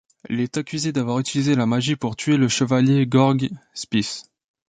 Elle 0.27 0.39
est 0.39 0.57
accusée 0.57 0.91
d'avoir 0.91 1.19
utilisé 1.19 1.53
la 1.53 1.67
magie 1.67 1.95
pour 1.95 2.15
tuer 2.15 2.35
le 2.35 2.47
chevalier 2.47 3.07
Jörg 3.07 3.51
Spiess. 3.75 4.25